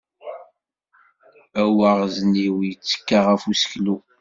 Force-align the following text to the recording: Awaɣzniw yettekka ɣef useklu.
Awaɣzniw 1.61 2.55
yettekka 2.67 3.17
ɣef 3.25 3.43
useklu. 3.51 3.97